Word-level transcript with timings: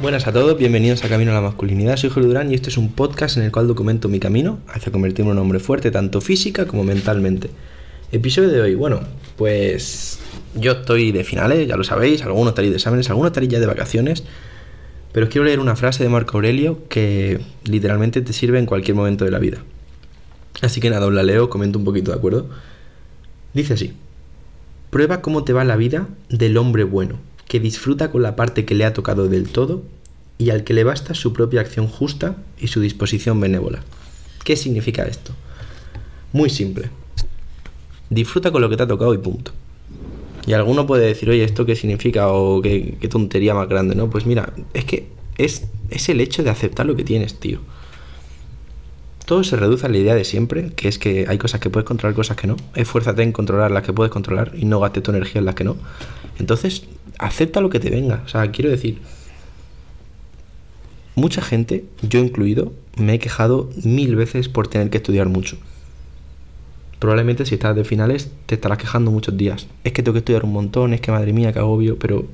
Buenas 0.00 0.28
a 0.28 0.32
todos, 0.32 0.56
bienvenidos 0.56 1.02
a 1.02 1.08
Camino 1.08 1.32
a 1.32 1.34
la 1.34 1.40
Masculinidad. 1.40 1.96
Soy 1.96 2.08
Julio 2.08 2.28
Durán 2.28 2.52
y 2.52 2.54
este 2.54 2.70
es 2.70 2.76
un 2.76 2.92
podcast 2.92 3.36
en 3.36 3.42
el 3.42 3.50
cual 3.50 3.66
documento 3.66 4.08
mi 4.08 4.20
camino 4.20 4.60
hacia 4.68 4.92
convertirme 4.92 5.32
en 5.32 5.38
un 5.38 5.42
hombre 5.42 5.58
fuerte, 5.58 5.90
tanto 5.90 6.20
física 6.20 6.68
como 6.68 6.84
mentalmente. 6.84 7.50
Episodio 8.12 8.48
de 8.48 8.60
hoy, 8.60 8.76
bueno, 8.76 9.00
pues 9.36 10.20
yo 10.54 10.70
estoy 10.70 11.10
de 11.10 11.24
finales, 11.24 11.66
ya 11.66 11.76
lo 11.76 11.82
sabéis, 11.82 12.22
algunos 12.22 12.50
estaréis 12.50 12.70
de 12.70 12.76
exámenes, 12.76 13.10
algunos 13.10 13.30
estaréis 13.30 13.50
ya 13.50 13.58
de 13.58 13.66
vacaciones, 13.66 14.22
pero 15.10 15.26
os 15.26 15.32
quiero 15.32 15.44
leer 15.44 15.58
una 15.58 15.74
frase 15.74 16.04
de 16.04 16.08
Marco 16.08 16.36
Aurelio 16.36 16.78
que 16.88 17.40
literalmente 17.64 18.22
te 18.22 18.32
sirve 18.32 18.60
en 18.60 18.66
cualquier 18.66 18.96
momento 18.96 19.24
de 19.24 19.32
la 19.32 19.40
vida. 19.40 19.58
Así 20.62 20.80
que 20.80 20.90
nada, 20.90 21.08
os 21.08 21.12
la 21.12 21.24
leo, 21.24 21.50
comento 21.50 21.76
un 21.76 21.84
poquito, 21.84 22.12
¿de 22.12 22.18
acuerdo? 22.18 22.48
Dice 23.52 23.74
así, 23.74 23.94
prueba 24.90 25.22
cómo 25.22 25.42
te 25.42 25.52
va 25.52 25.64
la 25.64 25.74
vida 25.74 26.06
del 26.28 26.56
hombre 26.56 26.84
bueno 26.84 27.27
que 27.48 27.60
disfruta 27.60 28.12
con 28.12 28.22
la 28.22 28.36
parte 28.36 28.64
que 28.64 28.74
le 28.74 28.84
ha 28.84 28.92
tocado 28.92 29.28
del 29.28 29.48
todo 29.48 29.82
y 30.36 30.50
al 30.50 30.64
que 30.64 30.74
le 30.74 30.84
basta 30.84 31.14
su 31.14 31.32
propia 31.32 31.62
acción 31.62 31.88
justa 31.88 32.36
y 32.58 32.68
su 32.68 32.80
disposición 32.80 33.40
benévola. 33.40 33.82
¿Qué 34.44 34.56
significa 34.56 35.04
esto? 35.04 35.32
Muy 36.32 36.50
simple. 36.50 36.90
Disfruta 38.10 38.52
con 38.52 38.62
lo 38.62 38.68
que 38.68 38.76
te 38.76 38.84
ha 38.84 38.86
tocado 38.86 39.12
y 39.14 39.18
punto. 39.18 39.52
Y 40.46 40.52
alguno 40.52 40.86
puede 40.86 41.06
decir, 41.06 41.28
oye, 41.28 41.44
¿esto 41.44 41.66
qué 41.66 41.74
significa? 41.74 42.28
O 42.28 42.62
qué, 42.62 42.96
tontería 43.10 43.54
más 43.54 43.68
grande, 43.68 43.94
¿no? 43.94 44.08
Pues 44.08 44.24
mira, 44.24 44.52
es 44.72 44.84
que 44.84 45.08
es, 45.36 45.66
es 45.90 46.08
el 46.08 46.20
hecho 46.20 46.42
de 46.42 46.50
aceptar 46.50 46.86
lo 46.86 46.96
que 46.96 47.04
tienes, 47.04 47.38
tío. 47.38 47.58
Todo 49.26 49.44
se 49.44 49.56
reduce 49.56 49.84
a 49.84 49.90
la 49.90 49.98
idea 49.98 50.14
de 50.14 50.24
siempre, 50.24 50.70
que 50.74 50.88
es 50.88 50.98
que 50.98 51.26
hay 51.28 51.36
cosas 51.36 51.60
que 51.60 51.68
puedes 51.68 51.86
controlar, 51.86 52.14
cosas 52.14 52.38
que 52.38 52.46
no. 52.46 52.56
Esfuérzate 52.74 53.22
en 53.22 53.32
controlar 53.32 53.70
las 53.70 53.82
que 53.82 53.92
puedes 53.92 54.10
controlar 54.10 54.52
y 54.56 54.64
no 54.64 54.80
gastes 54.80 55.02
tu 55.02 55.10
energía 55.10 55.40
en 55.40 55.44
las 55.44 55.54
que 55.54 55.64
no. 55.64 55.76
Entonces, 56.38 56.84
acepta 57.18 57.60
lo 57.60 57.70
que 57.70 57.80
te 57.80 57.90
venga. 57.90 58.22
O 58.24 58.28
sea, 58.28 58.50
quiero 58.50 58.70
decir, 58.70 58.98
mucha 61.14 61.42
gente, 61.42 61.84
yo 62.02 62.20
incluido, 62.20 62.72
me 62.96 63.14
he 63.14 63.18
quejado 63.18 63.70
mil 63.84 64.16
veces 64.16 64.48
por 64.48 64.68
tener 64.68 64.90
que 64.90 64.98
estudiar 64.98 65.28
mucho. 65.28 65.56
Probablemente 66.98 67.46
si 67.46 67.54
estás 67.54 67.76
de 67.76 67.84
finales 67.84 68.30
te 68.46 68.56
estarás 68.56 68.78
quejando 68.78 69.10
muchos 69.10 69.36
días. 69.36 69.66
Es 69.84 69.92
que 69.92 70.02
tengo 70.02 70.14
que 70.14 70.20
estudiar 70.20 70.44
un 70.44 70.52
montón, 70.52 70.94
es 70.94 71.00
que 71.00 71.12
madre 71.12 71.32
mía, 71.32 71.52
qué 71.52 71.60
agobio, 71.60 71.98
pero 71.98 72.26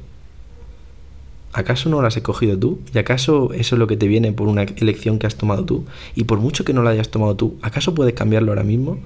¿acaso 1.52 1.90
no 1.90 2.00
lo 2.00 2.06
has 2.06 2.16
escogido 2.16 2.58
tú? 2.58 2.80
¿Y 2.94 2.98
acaso 2.98 3.52
eso 3.52 3.74
es 3.74 3.78
lo 3.78 3.86
que 3.86 3.96
te 3.96 4.08
viene 4.08 4.32
por 4.32 4.48
una 4.48 4.62
elección 4.62 5.18
que 5.18 5.26
has 5.26 5.36
tomado 5.36 5.64
tú? 5.64 5.84
Y 6.14 6.24
por 6.24 6.38
mucho 6.38 6.64
que 6.64 6.72
no 6.72 6.82
lo 6.82 6.88
hayas 6.88 7.10
tomado 7.10 7.36
tú, 7.36 7.58
¿acaso 7.60 7.94
puedes 7.94 8.14
cambiarlo 8.14 8.52
ahora 8.52 8.64
mismo? 8.64 8.98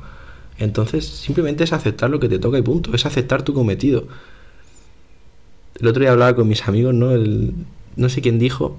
Entonces 0.59 1.07
simplemente 1.07 1.65
es 1.65 1.73
aceptar 1.73 2.11
lo 2.11 2.21
que 2.21 2.29
te 2.29 2.39
toca 2.39 2.59
y 2.59 2.63
punto, 2.63 2.95
es 2.95 3.05
aceptar 3.07 3.43
tu 3.43 3.53
cometido. 3.53 4.07
El 5.81 5.87
otro 5.87 6.01
día 6.01 6.11
hablaba 6.11 6.35
con 6.35 6.49
mis 6.49 6.67
amigos, 6.67 6.95
¿no? 6.95 7.13
El, 7.13 7.55
no 7.97 8.09
sé 8.09 8.21
quién 8.21 8.39
dijo 8.39 8.79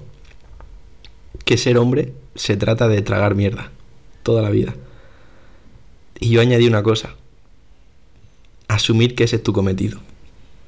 que 1.44 1.56
ser 1.56 1.78
hombre 1.78 2.12
se 2.34 2.56
trata 2.56 2.88
de 2.88 3.02
tragar 3.02 3.34
mierda 3.34 3.70
toda 4.22 4.42
la 4.42 4.50
vida. 4.50 4.74
Y 6.18 6.30
yo 6.30 6.40
añadí 6.40 6.66
una 6.66 6.82
cosa. 6.82 7.14
Asumir 8.68 9.14
que 9.14 9.24
ese 9.24 9.36
es 9.36 9.42
tu 9.42 9.52
cometido. 9.52 9.98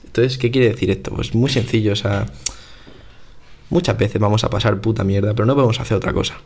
Entonces, 0.05 0.39
¿qué 0.39 0.51
quiere 0.51 0.69
decir 0.69 0.91
esto? 0.91 1.15
Pues 1.15 1.35
muy 1.35 1.51
sencillo, 1.51 1.93
o 1.93 1.97
sea, 1.97 2.27
muchas 3.71 3.97
veces 3.97 4.21
vamos 4.21 4.45
a 4.45 4.51
pasar 4.51 4.81
puta 4.81 5.05
mierda, 5.05 5.35
pero 5.35 5.47
no 5.47 5.55
podemos 5.55 5.81
hacer 5.81 5.97
otra 5.97 6.13
cosa. 6.13 6.39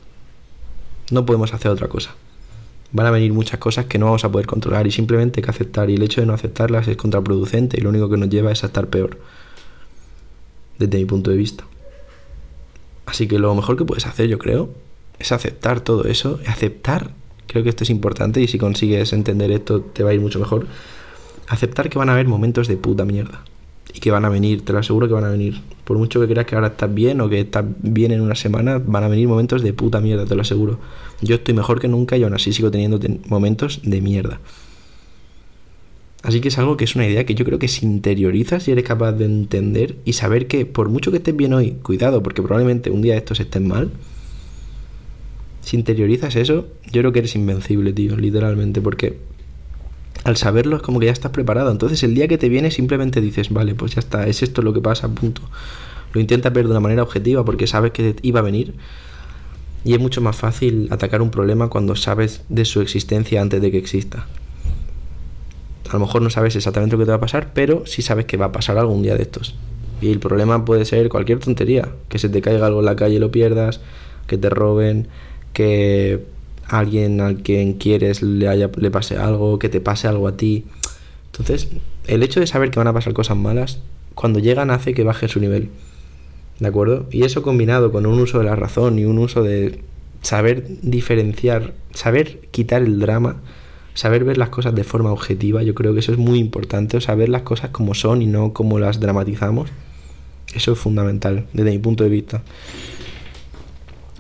No 1.11 1.25
podemos 1.25 1.55
hacer 1.55 1.71
otra 1.71 1.89
cosa. 1.89 2.15
Van 2.93 3.07
a 3.07 3.11
venir 3.11 3.33
muchas 3.33 3.59
cosas 3.59 3.87
que 3.87 3.99
no 3.99 4.07
vamos 4.07 4.25
a 4.25 4.31
poder 4.31 4.47
controlar 4.47 4.87
y 4.87 4.93
simplemente 4.93 5.41
hay 5.41 5.45
que 5.45 5.51
aceptar. 5.51 5.91
Y 5.91 5.95
el 5.95 6.03
hecho 6.03 6.21
de 6.21 6.27
no 6.27 6.35
aceptarlas 6.35 6.89
es 6.89 6.97
contraproducente 6.97 7.79
y 7.79 7.81
lo 7.81 7.91
único 7.91 8.09
que 8.09 8.17
nos 8.17 8.29
lleva 8.29 8.53
es 8.53 8.65
a 8.65 8.67
estar 8.67 8.89
peor 8.89 9.19
desde 10.79 10.99
mi 10.99 11.05
punto 11.05 11.31
de 11.31 11.37
vista. 11.37 11.65
Así 13.07 13.29
que 13.29 13.39
lo 13.39 13.55
mejor 13.55 13.77
que 13.77 13.85
puedes 13.85 14.07
hacer, 14.07 14.29
yo 14.29 14.39
creo, 14.39 14.71
es 15.19 15.33
aceptar 15.33 15.81
todo 15.81 16.05
eso, 16.05 16.41
aceptar, 16.47 17.13
creo 17.47 17.63
que 17.63 17.71
esto 17.71 17.85
es 17.85 17.91
importante 17.91 18.41
y 18.41 18.49
si 18.49 18.59
consigues 18.59 19.13
entender 19.13 19.51
esto 19.51 19.81
te 19.81 20.03
va 20.03 20.11
a 20.11 20.15
ir 20.15 20.21
mucho 20.21 20.39
mejor, 20.39 20.67
aceptar 21.49 21.89
que 21.89 21.99
van 21.99 22.09
a 22.09 22.13
haber 22.13 22.27
momentos 22.27 22.69
de 22.69 22.77
puta 22.77 23.05
mierda 23.05 23.45
y 23.95 24.01
que 24.01 24.11
van 24.11 24.25
a 24.25 24.29
venir, 24.29 24.65
te 24.65 24.73
lo 24.73 24.81
aseguro 24.81 25.07
que 25.07 25.15
van 25.15 25.25
a 25.25 25.31
venir. 25.31 25.61
Por 25.85 25.97
mucho 25.97 26.21
que 26.21 26.27
creas 26.27 26.47
que 26.47 26.57
ahora 26.57 26.69
estás 26.69 26.93
bien 26.93 27.21
o 27.21 27.29
que 27.29 27.41
estás 27.41 27.65
bien 27.79 28.13
en 28.13 28.21
una 28.21 28.35
semana, 28.35 28.83
van 28.85 29.05
a 29.05 29.09
venir 29.09 29.29
momentos 29.29 29.63
de 29.63 29.73
puta 29.73 30.01
mierda, 30.01 30.27
te 30.27 30.35
lo 30.35 30.43
aseguro. 30.43 30.79
Yo 31.23 31.37
estoy 31.37 31.55
mejor 31.55 31.81
que 31.81 31.89
nunca 31.89 32.17
y 32.17 32.25
aún 32.25 32.35
así 32.35 32.53
sigo 32.53 32.71
teniendo 32.71 32.99
momentos 33.29 33.81
de 33.85 34.01
mierda. 34.01 34.41
Así 36.27 36.41
que 36.41 36.49
es 36.49 36.59
algo 36.59 36.77
que 36.77 36.83
es 36.83 36.97
una 36.97 37.07
idea 37.07 37.25
que 37.25 37.37
yo 37.37 37.45
creo 37.45 37.61
que 37.61 37.69
si 37.69 37.87
interiorizas 37.87 38.67
y 38.67 38.73
eres 38.73 38.83
capaz 38.83 39.13
de 39.13 39.27
entender 39.27 39.95
y 40.05 40.15
saber 40.15 40.49
que 40.49 40.67
por 40.67 40.89
mucho 40.89 41.13
que 41.13 41.19
estés 41.19 41.37
bien 41.37 41.55
hoy, 41.55 41.77
cuidado, 41.85 42.21
porque 42.21 42.43
probablemente 42.43 42.91
un 42.91 43.01
día 43.01 43.17
estos 43.17 43.39
estén 43.39 43.69
mal, 43.69 43.93
si 45.61 45.77
interiorizas 45.77 46.35
eso, 46.35 46.67
yo 46.91 47.01
creo 47.01 47.13
que 47.13 47.21
eres 47.21 47.37
invencible, 47.37 47.93
tío, 47.93 48.17
literalmente, 48.17 48.81
porque 48.81 49.21
al 50.25 50.37
saberlo 50.37 50.75
es 50.75 50.83
como 50.83 50.99
que 50.99 51.07
ya 51.07 51.13
estás 51.13 51.31
preparado. 51.31 51.71
Entonces 51.71 52.03
el 52.03 52.17
día 52.17 52.27
que 52.27 52.39
te 52.39 52.49
viene 52.49 52.73
simplemente 52.73 53.21
dices, 53.21 53.51
vale, 53.51 53.77
pues 53.77 53.95
ya 53.95 54.01
está, 54.01 54.27
es 54.27 54.43
esto 54.43 54.63
lo 54.63 54.73
que 54.73 54.81
pasa, 54.81 55.07
punto. 55.07 55.43
Lo 56.13 56.21
intentas 56.21 56.53
ver 56.53 56.65
de 56.65 56.73
una 56.73 56.81
manera 56.81 57.05
objetiva 57.05 57.45
porque 57.45 57.69
sabes 57.69 57.93
que 57.93 58.17
iba 58.23 58.41
a 58.41 58.43
venir. 58.43 58.75
Y 59.85 59.95
es 59.95 60.01
mucho 60.01 60.21
más 60.21 60.35
fácil 60.35 60.89
atacar 60.91 61.23
un 61.23 61.31
problema 61.31 61.69
cuando 61.69 61.95
sabes 61.95 62.43
de 62.49 62.65
su 62.65 62.81
existencia 62.81 63.41
antes 63.41 63.63
de 63.63 63.71
que 63.71 63.79
exista. 63.79 64.27
A 65.89 65.93
lo 65.95 66.01
mejor 66.01 66.23
no 66.23 66.31
sabes 66.31 66.57
exactamente 66.57 66.97
lo 66.97 67.01
que 67.01 67.05
te 67.07 67.11
va 67.11 67.17
a 67.17 67.21
pasar, 67.21 67.53
pero 67.55 67.85
sí 67.87 68.03
sabes 68.03 68.27
que 68.27 68.37
va 68.37 68.47
a 68.47 68.53
pasar 68.53 68.79
algún 68.79 69.03
día 69.03 69.15
de 69.15 69.23
estos. 69.23 69.55
Y 70.01 70.11
el 70.11 70.19
problema 70.19 70.65
puede 70.65 70.85
ser 70.85 71.09
cualquier 71.09 71.39
tontería, 71.39 71.89
que 72.09 72.19
se 72.19 72.29
te 72.29 72.43
caiga 72.43 72.67
algo 72.67 72.81
en 72.81 72.87
la 72.87 72.97
calle 72.97 73.17
y 73.17 73.19
lo 73.19 73.31
pierdas, 73.31 73.81
que 74.27 74.37
te 74.37 74.51
roben, 74.51 75.09
que 75.53 76.25
alguien 76.69 77.21
al 77.21 77.37
quien 77.37 77.75
quieres 77.75 78.23
le, 78.23 78.49
haya, 78.49 78.71
le 78.77 78.91
pase 78.91 79.17
algo, 79.17 79.59
que 79.59 79.69
te 79.69 79.81
pase 79.81 80.09
algo 80.09 80.29
a 80.29 80.37
ti. 80.37 80.65
Entonces, 81.27 81.69
el 82.07 82.23
hecho 82.23 82.41
de 82.41 82.47
saber 82.47 82.71
que 82.71 82.79
van 82.79 82.89
a 82.89 82.93
pasar 82.93 83.13
cosas 83.13 83.37
malas, 83.37 83.81
cuando 84.15 84.39
llegan 84.39 84.71
hace 84.71 84.95
que 84.95 85.05
baje 85.05 85.29
su 85.29 85.41
nivel. 85.41 85.71
¿De 86.59 86.69
acuerdo? 86.69 87.07
Y 87.11 87.25
eso 87.25 87.43
combinado 87.43 87.93
con 87.93 88.07
un 88.07 88.19
uso 88.19 88.39
de 88.39 88.45
la 88.45 88.57
razón 88.57 88.99
y 88.99 89.05
un 89.05 89.19
uso 89.19 89.43
de 89.43 89.81
saber 90.23 90.65
diferenciar, 90.83 91.75
saber 91.93 92.41
quitar 92.51 92.83
el 92.83 92.99
drama, 92.99 93.37
saber 93.97 94.25
ver 94.25 94.37
las 94.37 94.51
cosas 94.51 94.75
de 94.75 94.85
forma 94.85 95.11
objetiva, 95.11 95.63
yo 95.63 95.75
creo 95.75 95.95
que 95.95 96.01
eso 96.01 96.13
es 96.13 96.19
muy 96.19 96.39
importante, 96.39 96.99
o 96.99 97.01
saber 97.01 97.31
las 97.31 97.43
cosas 97.43 97.71
como 97.71 97.95
son 97.95 98.23
y 98.23 98.27
no 98.27 98.53
como 98.53 98.79
las 98.79 99.01
dramatizamos. 99.01 99.71
Eso 100.55 100.73
es 100.73 100.79
fundamental 100.79 101.47
desde 101.53 101.71
mi 101.71 101.79
punto 101.79 102.05
de 102.05 102.11
vista. 102.11 102.43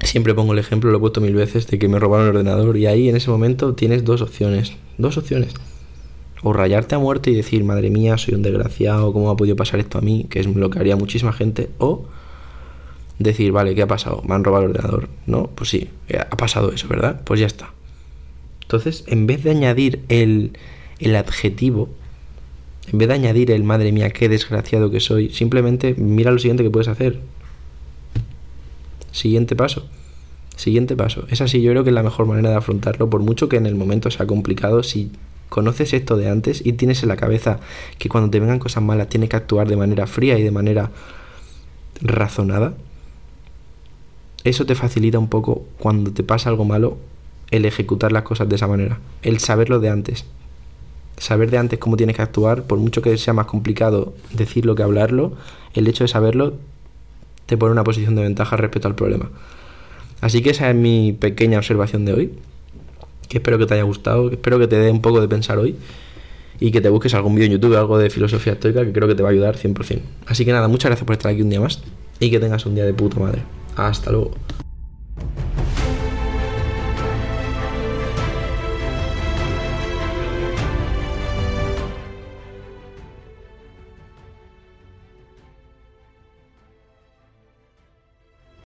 Siempre 0.03 0.34
pongo 0.34 0.54
el 0.54 0.59
ejemplo, 0.59 0.91
lo 0.91 0.97
he 0.97 1.00
puesto 1.00 1.20
mil 1.20 1.34
veces, 1.34 1.66
de 1.66 1.78
que 1.78 1.88
me 1.88 1.98
robaron 1.98 2.26
el 2.26 2.37
ordenador 2.37 2.76
y 2.76 2.87
ahí 2.87 3.09
en 3.09 3.16
ese 3.16 3.31
momento 3.31 3.75
tienes 3.75 4.04
dos 4.04 4.22
opciones. 4.22 4.72
Dos 4.98 5.19
opciones. 5.19 5.53
O 6.43 6.53
rayarte 6.53 6.94
a 6.94 6.98
muerte 6.98 7.31
y 7.31 7.34
decir, 7.34 7.62
madre 7.62 7.91
mía, 7.91 8.16
soy 8.16 8.34
un 8.34 8.43
desgraciado, 8.43 9.12
¿cómo 9.12 9.31
ha 9.31 9.37
podido 9.37 9.56
pasar 9.56 9.78
esto 9.81 9.98
a 9.98 10.00
mí? 10.00 10.26
Que 10.31 10.41
es 10.41 10.47
lo 10.47 10.70
que 10.70 10.78
haría 10.78 10.97
muchísima 10.97 11.32
gente. 11.32 11.69
O 11.78 12.06
decir, 13.19 13.53
vale, 13.53 13.75
¿qué 13.75 13.82
ha 13.82 13.87
pasado? 13.87 14.22
Me 14.26 14.34
han 14.34 14.44
robado 14.44 14.64
el 14.64 14.70
ordenador. 14.70 15.08
No, 15.26 15.50
pues 15.54 15.69
sí, 15.69 15.91
ha 16.19 16.37
pasado 16.37 16.72
eso, 16.72 16.88
¿verdad? 16.88 17.20
Pues 17.25 17.41
ya 17.41 17.47
está. 17.47 17.72
Entonces, 18.66 19.04
en 19.06 19.28
vez 19.28 19.44
de 19.44 19.50
añadir 19.50 20.03
el, 20.09 20.59
el 20.99 21.15
adjetivo, 21.15 21.88
en 22.93 22.99
vez 22.99 23.06
de 23.06 23.15
añadir 23.15 23.53
el 23.53 23.62
madre 23.62 23.93
mía, 23.93 24.10
qué 24.10 24.28
desgraciado 24.28 24.91
que 24.91 24.99
soy, 24.99 25.31
simplemente 25.31 25.94
mira 25.97 26.32
lo 26.32 26.41
siguiente 26.41 26.65
que 26.65 26.71
puedes 26.71 26.88
hacer. 26.88 27.21
Siguiente 29.12 29.55
paso. 29.55 29.87
Siguiente 30.56 30.97
paso. 30.97 31.26
Es 31.31 31.41
así, 31.41 31.62
yo 31.62 31.71
creo 31.71 31.84
que 31.84 31.91
es 31.91 31.94
la 31.94 32.03
mejor 32.03 32.26
manera 32.26 32.50
de 32.50 32.56
afrontarlo, 32.56 33.08
por 33.08 33.20
mucho 33.23 33.49
que 33.49 33.56
en 33.56 33.67
el 33.67 33.76
momento 33.76 34.11
sea 34.11 34.26
complicado, 34.26 34.82
si 34.82 35.12
conoces 35.49 35.93
esto 35.93 36.17
de 36.17 36.29
antes 36.29 36.67
y 36.67 36.73
tienes 36.73 37.05
en 37.05 37.08
la 37.08 37.17
cabeza 37.17 37.61
que 37.99 38.08
cuando 38.08 38.31
te 38.31 38.41
vengan 38.41 38.58
cosas 38.58 38.82
malas 38.82 39.08
tienes 39.08 39.29
que 39.29 39.37
actuar 39.37 39.69
de 39.69 39.76
manera 39.76 40.08
fría 40.08 40.37
y 40.41 40.43
de 40.43 40.50
manera 40.50 40.91
razonada, 42.00 42.75
eso 44.43 44.67
te 44.67 44.75
facilita 44.75 45.20
un 45.20 45.29
poco 45.29 45.64
cuando 45.79 46.12
te 46.12 46.25
pasa 46.25 46.50
algo 46.50 46.64
malo 46.64 46.99
el 47.50 47.64
ejecutar 47.64 48.12
las 48.12 48.22
cosas 48.22 48.48
de 48.48 48.56
esa 48.56 48.66
manera, 48.66 48.98
el 49.22 49.38
saberlo 49.38 49.81
de 49.81 49.90
antes. 49.90 50.25
Saber 51.19 51.50
de 51.50 51.58
antes 51.58 51.78
cómo 51.78 51.96
tienes 51.96 52.16
que 52.16 52.22
actuar, 52.22 52.64
por 52.64 52.78
mucho 52.78 53.00
que 53.02 53.16
sea 53.16 53.32
más 53.32 53.46
complicado 53.46 54.14
decirlo 54.32 54.75
que 54.75 54.82
hablarlo, 54.82 55.32
el 55.75 55.88
hecho 55.88 56.04
de 56.04 56.08
saberlo 56.08 56.54
te 57.46 57.56
pone 57.56 57.72
una 57.72 57.84
posición 57.84 58.14
de 58.16 58.22
ventaja 58.22 58.56
respecto 58.56 58.88
al 58.88 58.94
problema. 58.94 59.31
Así 60.20 60.43
que 60.43 60.50
esa 60.50 60.69
es 60.70 60.76
mi 60.76 61.12
pequeña 61.12 61.58
observación 61.58 62.04
de 62.04 62.12
hoy, 62.12 62.32
que 63.28 63.38
espero 63.38 63.58
que 63.58 63.66
te 63.66 63.75
haya 63.75 63.84
gustado, 63.84 64.28
que 64.28 64.34
espero 64.34 64.58
que 64.58 64.66
te 64.66 64.76
dé 64.76 64.90
un 64.90 65.00
poco 65.00 65.20
de 65.20 65.28
pensar 65.28 65.58
hoy 65.58 65.76
y 66.58 66.70
que 66.70 66.81
te 66.81 66.88
busques 66.88 67.14
algún 67.14 67.34
vídeo 67.34 67.46
en 67.46 67.52
YouTube, 67.52 67.76
algo 67.76 67.98
de 67.98 68.10
filosofía 68.10 68.54
estoica, 68.54 68.84
que 68.84 68.93
creo 68.93 69.08
que 69.08 69.14
te 69.14 69.22
va 69.22 69.28
a 69.28 69.32
ayudar 69.32 69.56
100%. 69.56 70.00
Así 70.26 70.44
que 70.44 70.52
nada, 70.52 70.69
muchas 70.69 70.90
gracias 70.90 71.06
por 71.06 71.14
estar 71.14 71.32
aquí 71.32 71.43
un 71.43 71.50
día 71.50 71.60
más 71.60 71.82
y 72.19 72.31
que 72.31 72.40
tengas 72.40 72.66
un 72.66 72.75
día 72.75 72.84
de 72.84 72.94
puta 72.94 73.20
madre. 73.20 73.43
Hasta 73.76 74.10
luego. 74.10 74.32